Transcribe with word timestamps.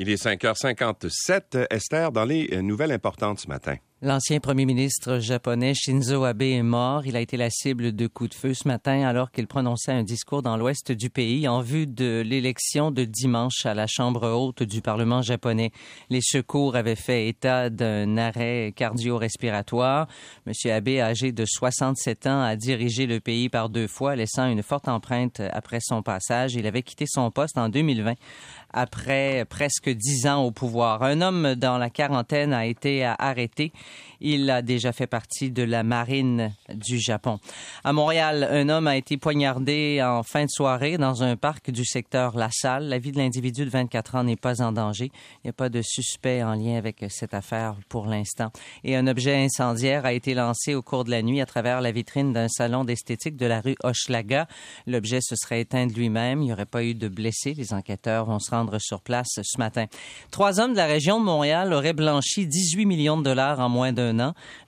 Il 0.00 0.08
est 0.10 0.24
5h57. 0.24 1.66
Esther, 1.70 2.12
dans 2.12 2.24
les 2.24 2.62
nouvelles 2.62 2.92
importantes 2.92 3.40
ce 3.40 3.48
matin. 3.48 3.74
L'ancien 4.00 4.38
premier 4.38 4.64
ministre 4.64 5.18
japonais 5.18 5.74
Shinzo 5.74 6.22
Abe 6.22 6.42
est 6.42 6.62
mort. 6.62 7.04
Il 7.04 7.16
a 7.16 7.20
été 7.20 7.36
la 7.36 7.50
cible 7.50 7.90
de 7.90 8.06
coups 8.06 8.30
de 8.30 8.34
feu 8.36 8.54
ce 8.54 8.68
matin 8.68 9.02
alors 9.02 9.32
qu'il 9.32 9.48
prononçait 9.48 9.90
un 9.90 10.04
discours 10.04 10.40
dans 10.40 10.56
l'ouest 10.56 10.92
du 10.92 11.10
pays 11.10 11.48
en 11.48 11.62
vue 11.62 11.88
de 11.88 12.22
l'élection 12.24 12.92
de 12.92 13.02
dimanche 13.02 13.66
à 13.66 13.74
la 13.74 13.88
Chambre 13.88 14.30
haute 14.30 14.62
du 14.62 14.82
Parlement 14.82 15.20
japonais. 15.20 15.72
Les 16.10 16.20
secours 16.20 16.76
avaient 16.76 16.94
fait 16.94 17.26
état 17.26 17.70
d'un 17.70 18.16
arrêt 18.18 18.72
cardio-respiratoire. 18.76 20.06
Monsieur 20.46 20.74
Abe, 20.74 20.90
âgé 21.00 21.32
de 21.32 21.44
67 21.44 22.28
ans, 22.28 22.40
a 22.40 22.54
dirigé 22.54 23.04
le 23.06 23.18
pays 23.18 23.48
par 23.48 23.68
deux 23.68 23.88
fois, 23.88 24.14
laissant 24.14 24.46
une 24.46 24.62
forte 24.62 24.86
empreinte 24.86 25.42
après 25.50 25.80
son 25.80 26.04
passage. 26.04 26.54
Il 26.54 26.68
avait 26.68 26.84
quitté 26.84 27.06
son 27.08 27.32
poste 27.32 27.58
en 27.58 27.68
2020 27.68 28.14
après 28.72 29.44
presque 29.48 29.88
dix 29.88 30.26
ans 30.26 30.44
au 30.44 30.50
pouvoir. 30.50 31.02
Un 31.02 31.20
homme 31.20 31.54
dans 31.54 31.78
la 31.78 31.90
quarantaine 31.90 32.52
a 32.52 32.66
été 32.66 33.04
arrêté. 33.04 33.72
Il 34.20 34.50
a 34.50 34.62
déjà 34.62 34.92
fait 34.92 35.06
partie 35.06 35.50
de 35.50 35.62
la 35.62 35.84
marine 35.84 36.52
du 36.74 36.98
Japon. 36.98 37.38
À 37.84 37.92
Montréal, 37.92 38.48
un 38.50 38.68
homme 38.68 38.88
a 38.88 38.96
été 38.96 39.16
poignardé 39.16 40.02
en 40.02 40.24
fin 40.24 40.44
de 40.44 40.50
soirée 40.50 40.98
dans 40.98 41.22
un 41.22 41.36
parc 41.36 41.70
du 41.70 41.84
secteur 41.84 42.36
La 42.36 42.48
Salle. 42.50 42.88
La 42.88 42.98
vie 42.98 43.12
de 43.12 43.18
l'individu 43.18 43.64
de 43.64 43.70
24 43.70 44.16
ans 44.16 44.24
n'est 44.24 44.36
pas 44.36 44.60
en 44.60 44.72
danger. 44.72 45.10
Il 45.36 45.46
n'y 45.46 45.50
a 45.50 45.52
pas 45.52 45.68
de 45.68 45.82
suspect 45.82 46.42
en 46.42 46.54
lien 46.54 46.76
avec 46.76 47.04
cette 47.10 47.32
affaire 47.32 47.76
pour 47.88 48.06
l'instant. 48.06 48.50
Et 48.82 48.96
un 48.96 49.06
objet 49.06 49.36
incendiaire 49.36 50.04
a 50.04 50.12
été 50.12 50.34
lancé 50.34 50.74
au 50.74 50.82
cours 50.82 51.04
de 51.04 51.10
la 51.10 51.22
nuit 51.22 51.40
à 51.40 51.46
travers 51.46 51.80
la 51.80 51.92
vitrine 51.92 52.32
d'un 52.32 52.48
salon 52.48 52.84
d'esthétique 52.84 53.36
de 53.36 53.46
la 53.46 53.60
rue 53.60 53.76
Hochelaga. 53.84 54.48
L'objet 54.86 55.20
se 55.20 55.36
serait 55.36 55.60
éteint 55.60 55.86
de 55.86 55.92
lui-même. 55.92 56.42
Il 56.42 56.46
n'y 56.46 56.52
aurait 56.52 56.66
pas 56.66 56.82
eu 56.82 56.94
de 56.94 57.06
blessés. 57.06 57.54
Les 57.54 57.72
enquêteurs 57.72 58.24
vont 58.24 58.40
se 58.40 58.50
rendre 58.50 58.57
sur 58.78 59.00
place 59.00 59.40
ce 59.42 59.58
matin. 59.58 59.86
Trois 60.30 60.60
hommes 60.60 60.72
de 60.72 60.76
la 60.76 60.86
région 60.86 61.18
de 61.18 61.24
Montréal 61.24 61.72
auraient 61.72 61.92
blanchi 61.92 62.46
18 62.46 62.84
millions 62.84 63.16
de 63.16 63.22
dollars 63.22 63.60
en 63.60 63.68
moins 63.68 63.92
d'un 63.92 64.08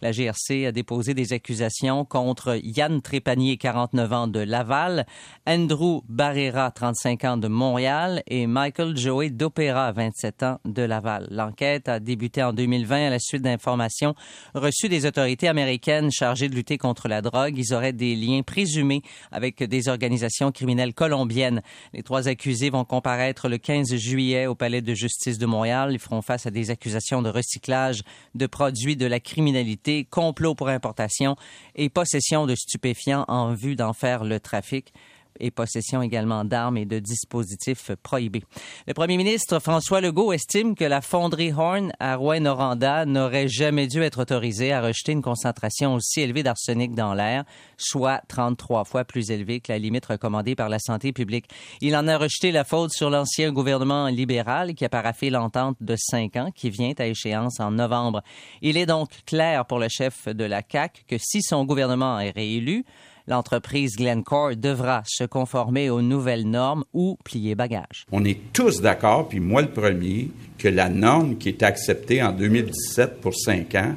la 0.02 0.12
GRC 0.12 0.66
a 0.66 0.72
déposé 0.72 1.14
des 1.14 1.32
accusations 1.32 2.04
contre 2.04 2.58
Yann 2.62 3.00
Trépanier, 3.00 3.56
49 3.56 4.12
ans 4.12 4.26
de 4.26 4.40
Laval, 4.40 5.06
Andrew 5.46 6.02
Barrera, 6.08 6.70
35 6.70 7.24
ans 7.24 7.36
de 7.36 7.48
Montréal 7.48 8.22
et 8.26 8.46
Michael 8.46 8.96
Joey 8.96 9.30
Dopera, 9.30 9.92
27 9.92 10.42
ans 10.42 10.60
de 10.64 10.82
Laval. 10.82 11.26
L'enquête 11.30 11.88
a 11.88 12.00
débuté 12.00 12.42
en 12.42 12.52
2020 12.52 13.06
à 13.06 13.10
la 13.10 13.18
suite 13.18 13.42
d'informations 13.42 14.14
reçues 14.54 14.88
des 14.88 15.06
autorités 15.06 15.48
américaines 15.48 16.10
chargées 16.10 16.48
de 16.48 16.54
lutter 16.54 16.78
contre 16.78 17.08
la 17.08 17.22
drogue. 17.22 17.56
Ils 17.56 17.74
auraient 17.74 17.92
des 17.92 18.14
liens 18.14 18.42
présumés 18.42 19.02
avec 19.32 19.62
des 19.62 19.88
organisations 19.88 20.52
criminelles 20.52 20.94
colombiennes. 20.94 21.62
Les 21.92 22.02
trois 22.02 22.28
accusés 22.28 22.70
vont 22.70 22.84
comparaître 22.84 23.48
le 23.48 23.58
15 23.58 23.79
juillet 23.84 24.46
au 24.46 24.54
Palais 24.54 24.82
de 24.82 24.94
justice 24.94 25.38
de 25.38 25.46
Montréal. 25.46 25.90
Ils 25.92 25.98
feront 25.98 26.22
face 26.22 26.46
à 26.46 26.50
des 26.50 26.70
accusations 26.70 27.22
de 27.22 27.28
recyclage 27.28 28.02
de 28.34 28.46
produits 28.46 28.96
de 28.96 29.06
la 29.06 29.20
criminalité, 29.20 30.04
complot 30.04 30.54
pour 30.54 30.68
importation 30.68 31.36
et 31.74 31.88
possession 31.88 32.46
de 32.46 32.54
stupéfiants 32.54 33.24
en 33.28 33.54
vue 33.54 33.76
d'en 33.76 33.92
faire 33.92 34.24
le 34.24 34.40
trafic 34.40 34.92
et 35.38 35.50
possession 35.50 36.02
également 36.02 36.44
d'armes 36.44 36.76
et 36.76 36.84
de 36.84 36.98
dispositifs 36.98 37.92
prohibés. 38.02 38.42
Le 38.86 38.94
premier 38.94 39.16
ministre 39.16 39.58
François 39.58 40.00
Legault 40.00 40.32
estime 40.32 40.74
que 40.74 40.84
la 40.84 41.00
fonderie 41.00 41.52
Horn 41.52 41.92
à 42.00 42.16
Rouen-Noranda 42.16 43.06
n'aurait 43.06 43.48
jamais 43.48 43.86
dû 43.86 44.02
être 44.02 44.22
autorisée 44.22 44.72
à 44.72 44.80
rejeter 44.80 45.12
une 45.12 45.22
concentration 45.22 45.94
aussi 45.94 46.20
élevée 46.20 46.42
d'arsenic 46.42 46.94
dans 46.94 47.14
l'air, 47.14 47.44
soit 47.76 48.22
33 48.28 48.84
fois 48.84 49.04
plus 49.04 49.30
élevée 49.30 49.60
que 49.60 49.72
la 49.72 49.78
limite 49.78 50.06
recommandée 50.06 50.54
par 50.54 50.68
la 50.68 50.78
santé 50.78 51.12
publique. 51.12 51.46
Il 51.80 51.96
en 51.96 52.08
a 52.08 52.18
rejeté 52.18 52.52
la 52.52 52.64
faute 52.64 52.92
sur 52.92 53.10
l'ancien 53.10 53.52
gouvernement 53.52 54.06
libéral 54.08 54.74
qui 54.74 54.84
a 54.84 54.88
paraffé 54.88 55.30
l'entente 55.30 55.76
de 55.80 55.96
cinq 55.96 56.36
ans 56.36 56.50
qui 56.54 56.70
vient 56.70 56.92
à 56.98 57.06
échéance 57.06 57.60
en 57.60 57.70
novembre. 57.70 58.22
Il 58.62 58.76
est 58.76 58.86
donc 58.86 59.10
clair 59.26 59.66
pour 59.66 59.78
le 59.78 59.88
chef 59.88 60.28
de 60.28 60.44
la 60.44 60.62
CAC 60.62 61.04
que 61.08 61.16
si 61.18 61.42
son 61.42 61.64
gouvernement 61.64 62.18
est 62.20 62.30
réélu, 62.30 62.84
l'entreprise 63.30 63.96
Glencore 63.96 64.56
devra 64.56 65.02
se 65.06 65.24
conformer 65.24 65.88
aux 65.88 66.02
nouvelles 66.02 66.50
normes 66.50 66.84
ou 66.92 67.16
plier 67.24 67.54
bagage. 67.54 68.04
On 68.10 68.24
est 68.24 68.52
tous 68.52 68.82
d'accord, 68.82 69.28
puis 69.28 69.38
moi 69.38 69.62
le 69.62 69.70
premier, 69.70 70.28
que 70.58 70.68
la 70.68 70.88
norme 70.88 71.38
qui 71.38 71.48
est 71.48 71.62
acceptée 71.62 72.22
en 72.22 72.32
2017 72.32 73.20
pour 73.20 73.34
5 73.34 73.74
ans 73.76 73.94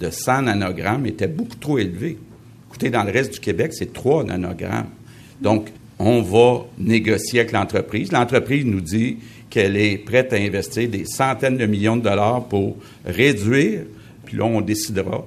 de 0.00 0.10
100 0.10 0.42
nanogrammes 0.42 1.06
était 1.06 1.28
beaucoup 1.28 1.56
trop 1.56 1.78
élevée. 1.78 2.18
Écoutez, 2.68 2.90
dans 2.90 3.04
le 3.04 3.12
reste 3.12 3.34
du 3.34 3.40
Québec, 3.40 3.72
c'est 3.72 3.92
3 3.92 4.24
nanogrammes. 4.24 4.90
Donc, 5.40 5.70
on 6.00 6.20
va 6.20 6.66
négocier 6.78 7.40
avec 7.40 7.52
l'entreprise. 7.52 8.10
L'entreprise 8.10 8.64
nous 8.66 8.80
dit 8.80 9.18
qu'elle 9.48 9.76
est 9.76 9.98
prête 9.98 10.32
à 10.32 10.36
investir 10.36 10.88
des 10.88 11.04
centaines 11.04 11.56
de 11.56 11.66
millions 11.66 11.96
de 11.96 12.02
dollars 12.02 12.44
pour 12.46 12.76
réduire, 13.04 13.82
puis 14.24 14.36
là, 14.36 14.44
on 14.44 14.60
décidera. 14.60 15.24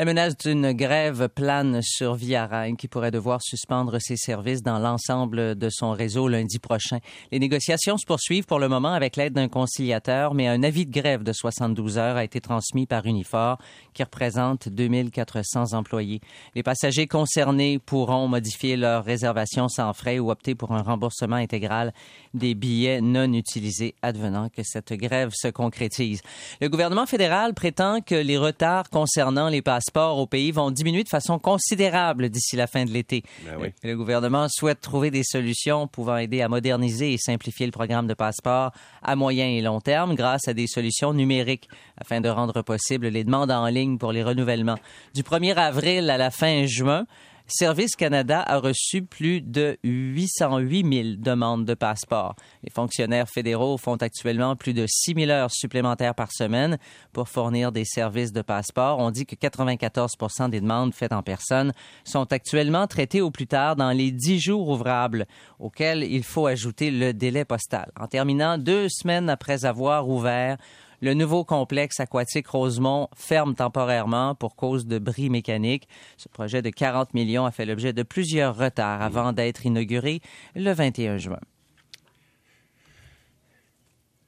La 0.00 0.06
menace 0.06 0.34
d'une 0.38 0.72
grève 0.72 1.28
plane 1.28 1.82
sur 1.82 2.14
Via 2.14 2.46
Rail 2.46 2.74
qui 2.76 2.88
pourrait 2.88 3.10
devoir 3.10 3.42
suspendre 3.42 4.00
ses 4.00 4.16
services 4.16 4.62
dans 4.62 4.78
l'ensemble 4.78 5.54
de 5.56 5.68
son 5.68 5.90
réseau 5.90 6.26
lundi 6.26 6.58
prochain. 6.58 7.00
Les 7.32 7.38
négociations 7.38 7.98
se 7.98 8.06
poursuivent 8.06 8.46
pour 8.46 8.58
le 8.58 8.68
moment 8.68 8.94
avec 8.94 9.16
l'aide 9.16 9.34
d'un 9.34 9.48
conciliateur, 9.48 10.32
mais 10.32 10.48
un 10.48 10.62
avis 10.62 10.86
de 10.86 10.90
grève 10.90 11.22
de 11.22 11.34
72 11.34 11.98
heures 11.98 12.16
a 12.16 12.24
été 12.24 12.40
transmis 12.40 12.86
par 12.86 13.04
Unifor 13.04 13.58
qui 13.92 14.02
représente 14.02 14.70
2400 14.70 15.74
employés. 15.74 16.22
Les 16.54 16.62
passagers 16.62 17.06
concernés 17.06 17.78
pourront 17.78 18.26
modifier 18.26 18.78
leur 18.78 19.04
réservation 19.04 19.68
sans 19.68 19.92
frais 19.92 20.18
ou 20.18 20.30
opter 20.30 20.54
pour 20.54 20.72
un 20.72 20.80
remboursement 20.80 21.36
intégral 21.36 21.92
des 22.32 22.54
billets 22.54 23.02
non 23.02 23.30
utilisés 23.34 23.94
advenant 24.00 24.48
que 24.48 24.62
cette 24.62 24.94
grève 24.94 25.32
se 25.34 25.48
concrétise. 25.48 26.22
Le 26.62 26.70
gouvernement 26.70 27.04
fédéral 27.04 27.52
prétend 27.52 28.00
que 28.00 28.14
les 28.14 28.38
retards 28.38 28.88
concernant 28.88 29.50
les 29.50 29.60
passagers 29.60 29.89
passeports 29.90 30.18
au 30.18 30.26
pays 30.26 30.52
vont 30.52 30.70
diminuer 30.70 31.04
de 31.04 31.08
façon 31.08 31.38
considérable 31.38 32.28
d'ici 32.28 32.56
la 32.56 32.66
fin 32.66 32.84
de 32.84 32.90
l'été. 32.90 33.22
Ben 33.44 33.72
le 33.82 33.96
gouvernement 33.96 34.46
souhaite 34.48 34.80
trouver 34.80 35.10
des 35.10 35.24
solutions 35.24 35.86
pouvant 35.86 36.16
aider 36.16 36.42
à 36.42 36.48
moderniser 36.48 37.12
et 37.12 37.18
simplifier 37.18 37.66
le 37.66 37.72
programme 37.72 38.06
de 38.06 38.14
passeport 38.14 38.72
à 39.02 39.16
moyen 39.16 39.48
et 39.48 39.60
long 39.60 39.80
terme 39.80 40.14
grâce 40.14 40.48
à 40.48 40.54
des 40.54 40.66
solutions 40.66 41.12
numériques 41.12 41.68
afin 41.96 42.20
de 42.20 42.28
rendre 42.28 42.62
possible 42.62 43.08
les 43.08 43.24
demandes 43.24 43.50
en 43.50 43.66
ligne 43.66 43.98
pour 43.98 44.12
les 44.12 44.22
renouvellements. 44.22 44.78
Du 45.14 45.22
1er 45.22 45.54
avril 45.54 46.10
à 46.10 46.18
la 46.18 46.30
fin 46.30 46.66
juin, 46.66 47.06
Service 47.52 47.96
Canada 47.96 48.42
a 48.42 48.58
reçu 48.58 49.02
plus 49.02 49.40
de 49.40 49.76
808 49.82 51.02
000 51.04 51.08
demandes 51.18 51.64
de 51.64 51.74
passeport. 51.74 52.36
Les 52.62 52.70
fonctionnaires 52.70 53.28
fédéraux 53.28 53.76
font 53.76 53.96
actuellement 53.96 54.54
plus 54.54 54.72
de 54.72 54.86
6 54.88 55.14
000 55.16 55.30
heures 55.32 55.50
supplémentaires 55.50 56.14
par 56.14 56.30
semaine 56.30 56.78
pour 57.12 57.28
fournir 57.28 57.72
des 57.72 57.84
services 57.84 58.32
de 58.32 58.42
passeport. 58.42 59.00
On 59.00 59.10
dit 59.10 59.26
que 59.26 59.34
94% 59.34 60.48
des 60.48 60.60
demandes 60.60 60.94
faites 60.94 61.12
en 61.12 61.24
personne 61.24 61.72
sont 62.04 62.32
actuellement 62.32 62.86
traitées 62.86 63.20
au 63.20 63.32
plus 63.32 63.48
tard 63.48 63.74
dans 63.74 63.90
les 63.90 64.12
10 64.12 64.38
jours 64.38 64.68
ouvrables, 64.68 65.26
auxquels 65.58 66.04
il 66.04 66.22
faut 66.22 66.46
ajouter 66.46 66.92
le 66.92 67.12
délai 67.12 67.44
postal. 67.44 67.90
En 67.98 68.06
terminant, 68.06 68.58
deux 68.58 68.88
semaines 68.88 69.28
après 69.28 69.64
avoir 69.64 70.08
ouvert, 70.08 70.56
le 71.00 71.14
nouveau 71.14 71.44
complexe 71.44 72.00
aquatique 72.00 72.48
Rosemont 72.48 73.08
ferme 73.14 73.54
temporairement 73.54 74.34
pour 74.34 74.56
cause 74.56 74.86
de 74.86 74.98
bris 74.98 75.30
mécaniques. 75.30 75.88
Ce 76.16 76.28
projet 76.28 76.62
de 76.62 76.70
40 76.70 77.14
millions 77.14 77.46
a 77.46 77.50
fait 77.50 77.66
l'objet 77.66 77.92
de 77.92 78.02
plusieurs 78.02 78.56
retards 78.56 79.02
avant 79.02 79.32
d'être 79.32 79.64
inauguré 79.66 80.20
le 80.54 80.72
21 80.72 81.18
juin. 81.18 81.40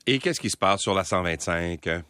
Et 0.06 0.19
qu'est-ce 0.19 0.41
qui 0.41 0.50
se 0.50 0.56
passe 0.56 0.81
sur 0.81 0.94
la 0.94 1.05
125? 1.05 2.03